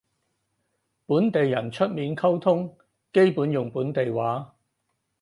[1.05, 2.75] 本地人出面溝通
[3.13, 4.55] 基本用地方話